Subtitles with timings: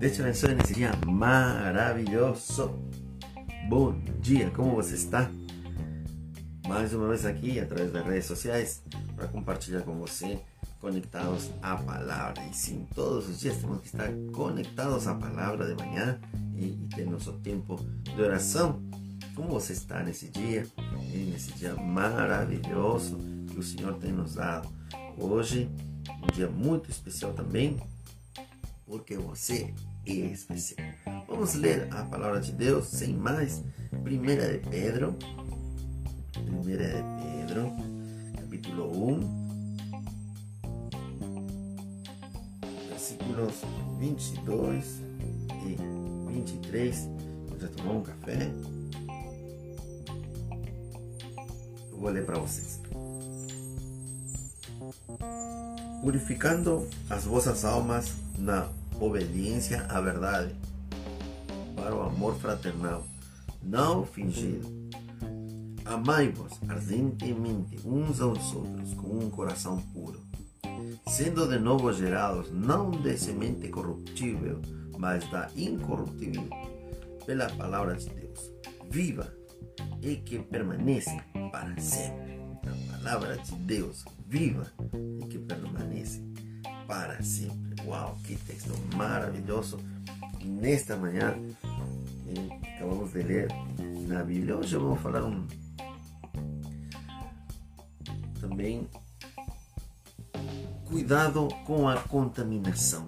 [0.00, 2.74] Deus te abençoe nesse dia maravilhoso.
[3.68, 5.30] Bom dia, como você está?
[6.66, 8.82] Mais uma vez aqui, através das redes sociais,
[9.14, 10.40] para compartilhar com você,
[10.80, 12.42] conectados à palavra.
[12.50, 16.18] E sim, todos os dias temos que estar conectados à palavra de manhã
[16.56, 18.82] e, e ter nosso tempo de oração.
[19.34, 20.66] Como você está nesse dia?
[21.12, 23.18] E nesse dia maravilhoso
[23.50, 24.66] que o Senhor tem nos dado.
[25.18, 25.70] Hoje,
[26.22, 27.76] um dia muito especial também,
[28.86, 29.74] porque você
[30.06, 30.86] especial.
[31.28, 33.62] Vamos ler a palavra de Deus sem mais.
[34.02, 35.16] Primeira de Pedro.
[36.32, 37.72] Primeira de Pedro,
[38.36, 39.40] capítulo 1.
[42.88, 43.54] Versículos
[43.98, 45.00] 22
[45.66, 45.76] e
[46.32, 47.08] 23.
[47.60, 48.50] Já tomou um café?
[51.90, 52.80] Eu vou ler para vocês.
[56.00, 58.66] Purificando as vossas almas na
[59.00, 60.54] obediência à verdade,
[61.74, 63.04] para o amor fraternal,
[63.62, 64.68] não fingido.
[65.84, 70.20] Amai-vos ardentemente uns aos outros com um coração puro,
[71.08, 74.60] sendo de novo gerados não de semente corruptível,
[74.98, 76.48] mas da incorruptível,
[77.26, 78.52] pela palavra de Deus,
[78.90, 79.32] viva
[80.02, 81.16] e que permanece
[81.50, 82.38] para sempre.
[82.62, 84.70] A palavra de Deus, viva
[85.22, 86.22] e que permanece
[86.90, 87.86] para sempre.
[87.86, 89.78] Uau, que texto maravilhoso!
[90.40, 91.36] E nesta manhã,
[92.26, 93.48] eh, acabamos de ler
[94.08, 94.56] na Bíblia.
[94.56, 95.46] Hoje eu vou falar um
[98.40, 98.88] também
[100.84, 103.06] cuidado com a contaminação.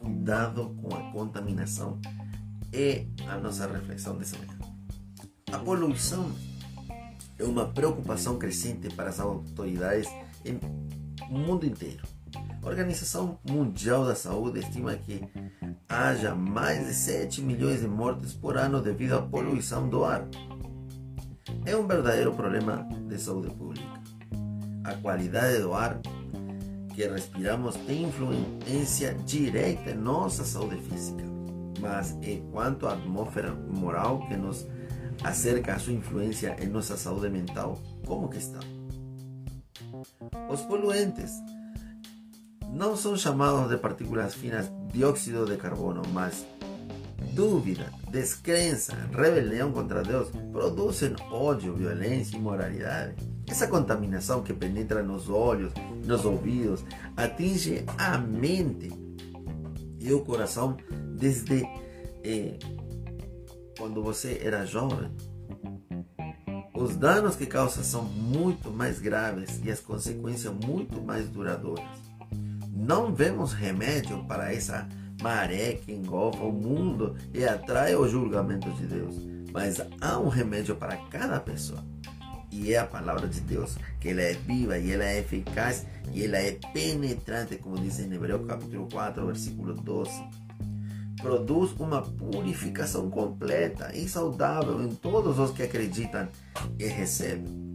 [0.00, 2.00] Cuidado com a contaminação
[2.72, 4.58] é a nossa reflexão dessa manhã.
[5.52, 6.32] A poluição
[7.38, 10.08] é uma preocupação crescente para as autoridades
[11.30, 12.17] no mundo inteiro.
[12.62, 15.22] A Organização Mundial da Saúde estima que
[15.88, 20.26] haja mais de 7 milhões de mortes por ano devido à poluição do ar.
[21.64, 23.86] É um verdadeiro problema de saúde pública.
[24.84, 26.00] A qualidade do ar
[26.94, 31.24] que respiramos tem influência direta em nossa saúde física,
[31.80, 34.66] mas é quanto à atmosfera moral que nos
[35.22, 38.58] acerca a sua influência em nossa saúde mental, como que está?
[40.50, 41.32] Os poluentes
[42.72, 46.46] não são chamados de partículas finas dióxido de carbono, mas
[47.32, 53.14] dúvida, descrença, rebelião contra Deus produzem ódio, violência e imoralidade.
[53.46, 55.72] Essa contaminação que penetra nos olhos,
[56.04, 56.84] nos ouvidos,
[57.16, 58.92] atinge a mente
[59.98, 60.76] e o coração
[61.16, 61.62] desde
[62.24, 62.58] eh,
[63.78, 65.10] quando você era jovem.
[66.74, 72.07] Os danos que causa são muito mais graves e as consequências muito mais duradouras.
[72.78, 74.88] Não vemos remédio para essa
[75.20, 79.16] maré que engolfa o mundo e atrai o julgamento de Deus,
[79.52, 81.84] mas há um remédio para cada pessoa.
[82.52, 86.24] E é a palavra de Deus, que ela é viva e ela é eficaz e
[86.24, 90.12] ela é penetrante, como diz em Hebreu capítulo 4, versículo 12.
[91.20, 96.28] Produz uma purificação completa e saudável em todos os que acreditam
[96.78, 97.72] e recebem.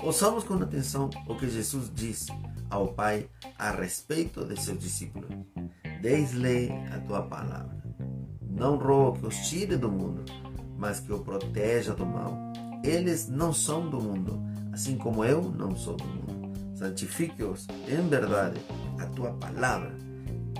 [0.00, 2.28] Ouçamos com atenção o que Jesus diz
[2.70, 5.30] ao Pai a respeito de seus discípulos.
[6.00, 7.76] Deis-lhe a tua palavra.
[8.42, 10.24] Não rogo que os tire do mundo,
[10.76, 12.36] mas que o proteja do mal.
[12.84, 14.40] Eles não são do mundo,
[14.72, 16.76] assim como eu não sou do mundo.
[16.76, 18.60] Santifique-os em verdade.
[18.98, 19.96] A tua palavra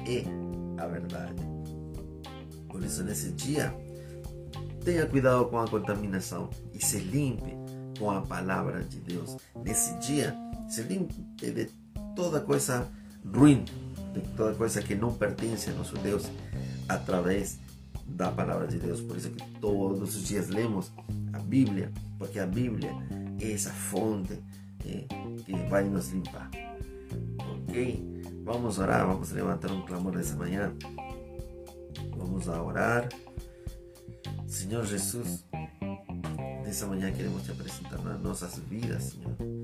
[0.06, 0.24] é
[0.82, 1.34] a verdade.
[2.68, 3.74] Por isso, nesse dia,
[4.84, 7.56] tenha cuidado com a contaminação e se limpe
[7.98, 9.36] com a palavra de Deus.
[9.64, 10.34] Nesse dia,
[10.68, 11.50] se limpe de
[12.18, 12.90] toda coisa
[13.32, 13.64] ruim,
[14.12, 16.28] de toda coisa que não pertence a nosso Deus,
[16.88, 17.60] através
[18.08, 19.00] da palavra de Deus.
[19.00, 20.90] Por isso que todos os dias lemos
[21.32, 22.90] a Bíblia, porque a Bíblia
[23.40, 24.36] é essa fonte
[24.84, 25.04] é,
[25.44, 26.50] que vai nos limpar.
[27.38, 28.20] Ok?
[28.44, 30.74] Vamos orar, vamos levantar um clamor nessa manhã.
[32.16, 33.08] Vamos a orar.
[34.48, 35.44] Senhor Jesus,
[36.64, 39.57] nessa manhã queremos te apresentar nas nossas vidas, Senhor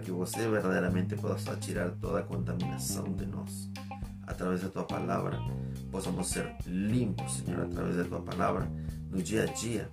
[0.00, 3.70] que você verdadeiramente possa tirar toda a contaminação de nós.
[4.26, 5.38] Através da tua palavra,
[5.90, 8.70] possamos ser limpos, Senhor, através da tua palavra,
[9.10, 9.88] no dia a dia,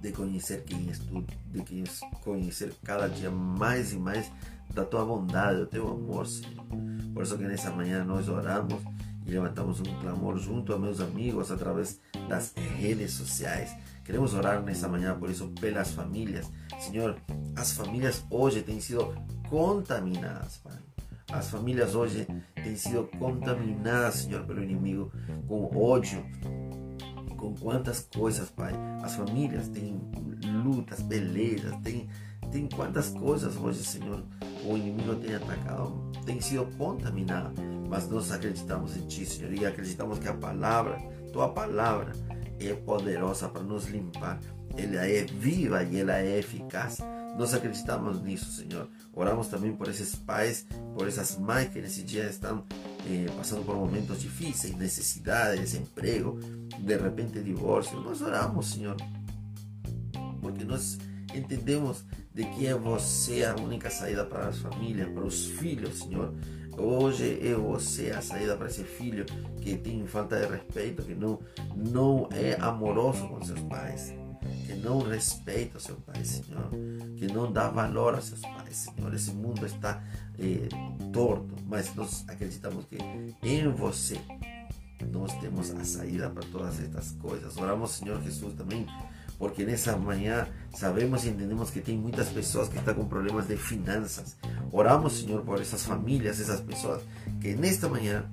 [0.00, 1.86] de conhecer quem és tu, de
[2.22, 4.30] conhecer cada dia mais e mais
[4.72, 6.64] da tua bondade, do teu amor, Senhor.
[7.12, 8.80] Por isso que nessa manhã nós oramos
[9.26, 13.74] e levantamos um clamor junto a meus amigos através das redes sociais.
[14.04, 16.50] Queremos orar nessa manhã, por isso, pelas famílias.
[16.78, 17.16] Senhor,
[17.56, 19.14] as famílias hoje têm sido
[19.48, 20.78] contaminadas, Pai.
[21.32, 25.10] as famílias hoje têm sido contaminadas, Senhor, pelo inimigo
[25.48, 26.24] com ódio,
[27.36, 28.72] com quantas coisas, Pai.
[29.02, 30.00] As famílias têm
[30.64, 32.08] lutas, belezas, tem,
[32.52, 34.22] tem quantas coisas hoje, Senhor,
[34.64, 37.60] o inimigo tem atacado, tem sido contaminado.
[37.88, 40.98] Mas nós acreditamos em Ti, Senhor, e acreditamos que a palavra,
[41.36, 42.14] Tua palavra,
[42.58, 44.40] é poderosa para nos limpar.
[44.74, 46.96] Ela é viva e ela é eficaz.
[47.36, 48.88] Nós acreditamos nisso, Senhor.
[49.12, 50.66] Oramos também por esses pais,
[50.96, 52.64] por essas mães que nesse dia estão
[53.06, 56.40] eh, passando por momentos difíceis, necessidade, desemprego,
[56.78, 58.00] de repente divórcio.
[58.00, 58.96] Nós oramos, Senhor,
[60.40, 60.96] porque nós
[61.34, 62.02] entendemos
[62.32, 66.32] de que é você a única saída para as famílias, para os filhos, Senhor.
[66.78, 69.24] Hoje é você a saída para esse filho
[69.60, 71.40] que tem falta de respeito, que não,
[71.74, 74.12] não é amoroso com seus pais,
[74.66, 76.70] que não respeita seu pai, Senhor,
[77.16, 79.12] que não dá valor a seus pais, Senhor.
[79.14, 80.04] Esse mundo está
[80.38, 80.68] eh,
[81.12, 82.98] torto, mas nós acreditamos que
[83.42, 84.20] em você
[85.10, 87.56] nós temos a saída para todas estas coisas.
[87.56, 88.86] Oramos, Senhor Jesus, também
[89.38, 93.56] porque nessa manhã sabemos e entendemos que tem muitas pessoas que estão com problemas de
[93.56, 94.36] finanças.
[94.72, 97.02] Oramos, Senhor, por essas famílias, essas pessoas
[97.40, 98.24] que nesta manhã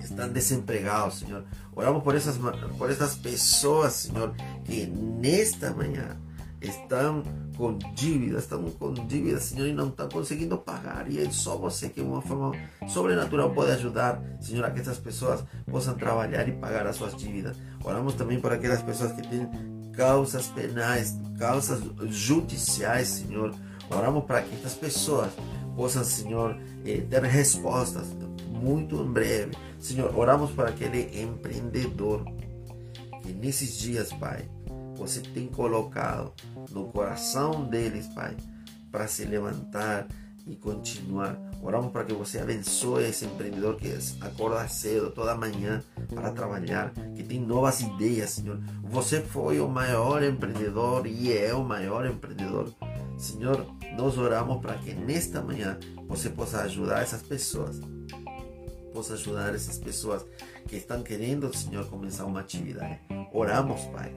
[0.00, 1.44] estão desempregados, Senhor.
[1.74, 2.36] Oramos por essas,
[2.76, 4.34] por essas pessoas, Senhor,
[4.64, 6.16] que nesta manhã
[6.60, 7.22] estão
[7.56, 11.10] com dívidas, estão com dívidas, Senhor, e não estão conseguindo pagar.
[11.10, 12.52] E é só você que, de uma forma
[12.88, 17.56] sobrenatural, pode ajudar, Senhor, a que essas pessoas possam trabalhar e pagar as suas dívidas.
[17.84, 19.48] Oramos também por aquelas pessoas que têm
[19.98, 23.52] causas penais, causas judiciais, Senhor.
[23.90, 25.32] Oramos para que estas pessoas
[25.74, 26.56] possam, Senhor,
[26.86, 28.06] eh, ter respostas
[28.48, 29.56] muito em breve.
[29.80, 32.24] Senhor, oramos para aquele empreendedor
[33.22, 34.48] que nesses dias, Pai,
[34.94, 36.32] você tem colocado
[36.70, 38.36] no coração deles, Pai,
[38.92, 40.06] para se levantar
[40.46, 41.36] e continuar.
[41.62, 45.82] Oramos para que você abençoe esse empreendedor que acorda cedo toda manhã
[46.14, 48.60] para trabalhar, que tem novas ideias, Senhor.
[48.84, 52.72] Você foi o maior empreendedor e é o maior empreendedor.
[53.18, 53.66] Senhor,
[53.96, 57.80] nós oramos para que nesta manhã você possa ajudar essas pessoas.
[58.94, 60.24] Possa ajudar essas pessoas
[60.66, 63.00] que estão querendo, Senhor, começar uma atividade.
[63.32, 64.14] Oramos, Pai.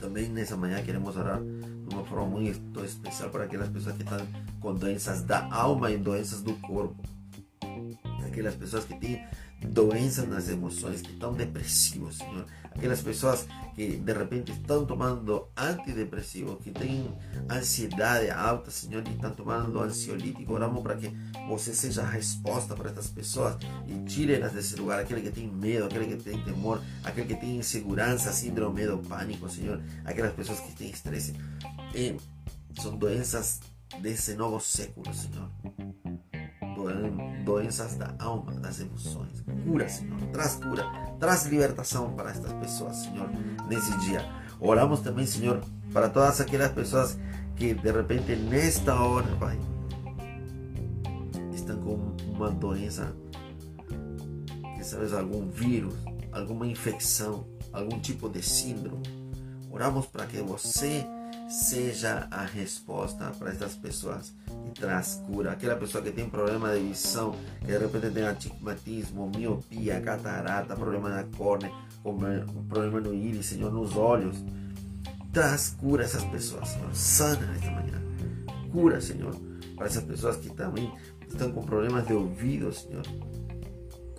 [0.00, 1.40] Também nessa manhã queremos orar
[1.86, 4.18] de uma forma muito especial para aquelas pessoas que estão
[4.60, 6.96] com doenças da alma e doenças do corpo.
[8.26, 9.22] Aquelas pessoas que têm
[9.68, 12.46] doenças nas emoções, que estão depressivos, Senhor.
[12.64, 17.08] Aquelas pessoas que de repente estão tomando antidepressivos, que têm
[17.50, 20.52] ansiedade alta, Senhor, e estão tomando ansiolítico.
[20.52, 21.08] Oramos para que
[21.48, 23.56] você seja a resposta para estas pessoas
[23.86, 25.00] e tire-nas desse lugar.
[25.00, 29.48] Aquele que tem medo, aquele que tem temor, aquele que tem insegurança, síndrome do pânico,
[29.48, 29.80] Senhor.
[30.04, 31.34] Aquelas pessoas que têm estresse.
[31.94, 32.16] E
[32.80, 33.60] são doenças
[34.00, 35.06] desse novo século,
[37.44, 39.44] Doenças da alma, das emoções.
[39.64, 40.20] Cura, Senhor.
[40.32, 40.84] Traz cura,
[41.18, 43.28] traz libertação para estas pessoas, Senhor,
[43.68, 44.24] nesse dia.
[44.60, 45.60] Oramos também, Senhor,
[45.92, 47.18] para todas aquelas pessoas
[47.56, 49.58] que de repente nesta hora, Pai,
[51.52, 53.14] estão com uma doença,
[54.76, 55.94] que sabes, algum vírus,
[56.32, 59.02] alguma infecção, algum tipo de síndrome.
[59.70, 61.04] Oramos para que você
[61.54, 64.34] seja a resposta para essas pessoas
[64.66, 65.52] e traz cura.
[65.52, 71.08] Aquela pessoa que tem problema de visão, que de repente tem astigmatismo, miopia, catarata, problema
[71.08, 71.70] na córnea,
[72.68, 74.36] problema no íris, Senhor, nos olhos.
[75.32, 76.94] Traz cura a essas pessoas, Senhor.
[76.94, 78.02] Sana nesta manhã.
[78.72, 79.34] Cura, Senhor,
[79.76, 80.92] para essas pessoas que também
[81.28, 83.04] estão com problemas de ouvido, Senhor.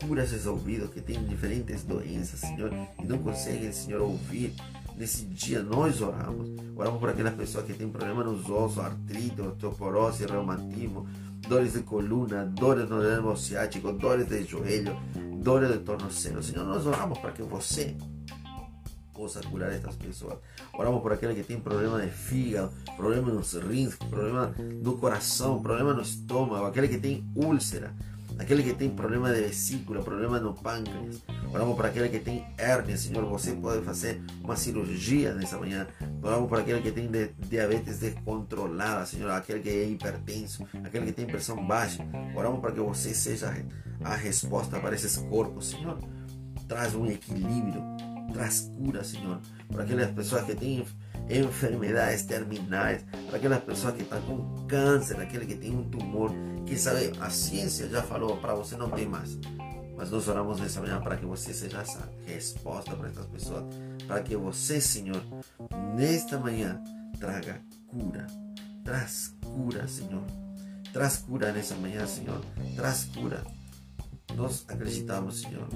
[0.06, 2.72] Cura esses ouvidos que têm diferentes doenças, Senhor,
[3.02, 4.54] e não conseguem, Senhor, ouvir
[4.98, 6.50] Nesse dia nós oramos.
[6.76, 11.08] Oramos por aquelas pessoas que têm problema nos ossos, artrite, osteoporose, reumatismo,
[11.48, 14.96] dores de coluna, dores no nervo ciático, dores de joelho,
[15.42, 16.42] dores de tornozelo.
[16.42, 17.96] Senhor, nós oramos para que você
[19.14, 20.38] possa curar estas pessoas.
[20.74, 25.94] Oramos por aquele que tem problema de fígado, problema nos rins, problema no coração, problema
[25.94, 27.94] no estômago, aquele que tem úlcera
[28.38, 31.22] aquele que tem problema de vesícula, problema no pâncreas.
[31.56, 35.88] Oramos para aquele que tem hérnia, Senhor, você pode fazer uma cirurgia nessa manhã.
[36.22, 37.10] Oramos para aquele que tem
[37.48, 42.06] diabetes descontrolada, Senhor, aquele que é hipertenso, aquele que tem pressão baixa.
[42.36, 43.56] Oramos para que você seja
[44.04, 45.98] a resposta para esses corpos, Senhor.
[46.68, 47.82] Traz um equilíbrio,
[48.34, 49.40] traz cura, Senhor,
[49.72, 50.86] para aquelas pessoas que têm
[51.30, 56.34] enfermedades terminais, para aquelas pessoas que estão com câncer, aquele que tem um tumor,
[56.66, 59.40] que sabe, a ciência já falou para você não tem mais.
[59.96, 63.64] Mas nós oramos nessa manhã para que você seja essa resposta para essas pessoas,
[64.06, 65.24] para que você, Senhor,
[65.96, 66.82] nesta manhã
[67.20, 68.28] traga cura,
[68.84, 70.24] traz cura, Senhor.
[70.92, 72.40] Traz cura nessa manhã, Senhor.
[72.76, 73.44] Traz cura.
[74.36, 75.68] Nós acreditamos, Senhor,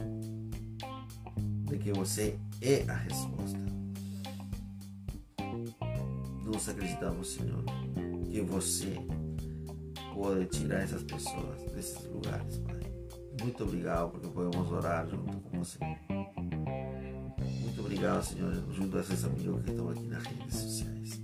[1.65, 3.59] de que você é a resposta.
[6.45, 7.63] Nós acreditamos, Senhor,
[8.29, 8.95] que você
[10.13, 12.88] pode tirar essas pessoas desses lugares, Pai.
[13.41, 15.79] Muito obrigado porque podemos orar junto com você.
[17.61, 21.21] Muito obrigado, Senhor, junto a esses amigos que estão aqui nas redes sociais.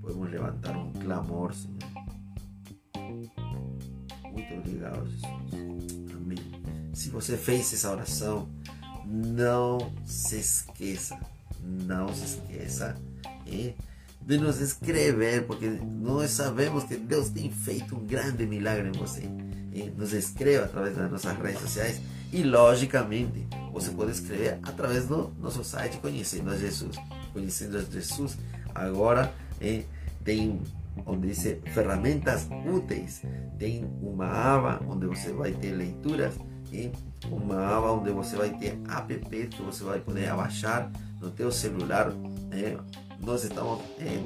[0.00, 1.78] Podemos levantar um clamor, Senhor.
[4.32, 6.12] Muito obrigado, Jesus.
[6.14, 6.38] Amém.
[6.94, 8.48] Se você fez essa oração,
[9.04, 11.18] não se esqueça,
[11.62, 12.96] não se esqueça
[13.46, 13.74] eh,
[14.20, 19.47] de nos escrever, porque nós sabemos que Deus tem feito um grande milagre em você.
[19.78, 22.00] Eh, nos escreva através das nossas redes sociais
[22.32, 26.96] e, logicamente, você pode escrever através do nosso site Conhecendo a Jesus.
[27.32, 28.36] Conhecendo a Jesus.
[28.74, 29.84] Agora, eh,
[30.24, 30.60] tem
[31.06, 33.22] onde diz ferramentas úteis.
[33.58, 36.34] Tem uma aba onde você vai ter leituras
[36.72, 36.90] e
[37.30, 39.14] uma aba onde você vai ter app
[39.48, 42.12] que você vai poder abaixar no teu celular.
[43.20, 44.20] Nós estamos é,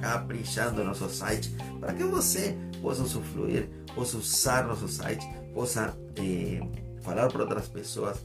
[0.00, 6.60] caprichando nosso site para que você possa usufruir, possa usar nosso site, possa é,
[7.02, 8.18] falar para outras pessoas.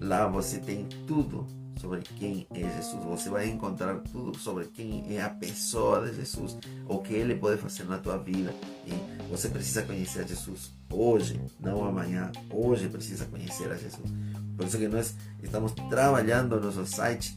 [0.00, 1.46] Lá você tem tudo
[1.80, 3.02] sobre quem é Jesus.
[3.04, 7.60] Você vai encontrar tudo sobre quem é a pessoa de Jesus, o que ele pode
[7.60, 8.54] fazer na tua vida.
[8.86, 8.92] E
[9.28, 12.30] você precisa conhecer a Jesus hoje, não amanhã.
[12.50, 14.10] Hoje precisa conhecer a Jesus.
[14.56, 17.36] Por isso que nós estamos trabalhando no nosso site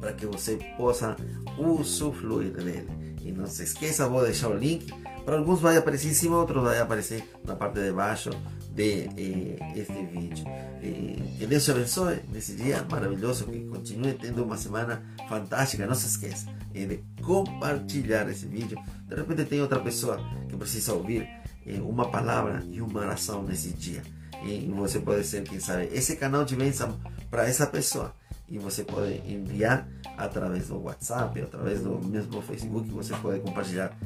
[0.00, 1.16] para que você possa
[1.58, 2.88] usufruir dele.
[3.22, 4.92] E não se esqueça, vou deixar o link.
[5.24, 8.30] Para alguns vai aparecer em cima, outros vai aparecer na parte de baixo
[8.70, 10.44] de eh, este vídeo.
[10.82, 15.86] Eh, que Deus te abençoe nesse dia maravilhoso, que continue tendo uma semana fantástica.
[15.86, 18.78] Não se esqueça eh, de compartilhar esse vídeo.
[19.08, 21.26] De repente tem outra pessoa que precisa ouvir
[21.66, 24.02] eh, uma palavra e uma oração nesse dia.
[24.44, 27.00] E você pode ser, quem sabe, esse canal de bênção
[27.30, 28.14] para essa pessoa.
[28.46, 29.88] E você pode enviar
[30.18, 33.96] através do WhatsApp, através do mesmo Facebook, você pode compartilhar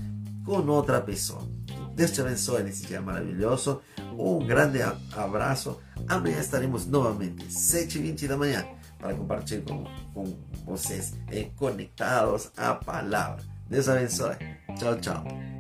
[0.49, 1.43] com outra pessoa.
[1.95, 3.83] Deus te abençoe nesse dia maravilhoso.
[4.17, 4.81] Um grande
[5.13, 5.79] abraço.
[6.09, 8.65] Amanhã estaremos novamente, 7h20 da manhã,
[8.99, 13.45] para compartilhar com, com vocês eh, conectados à palavra.
[13.69, 14.37] Deus abençoe.
[14.79, 15.58] Tchau, tchau.